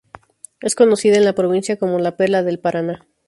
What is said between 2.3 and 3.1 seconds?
del Paraná".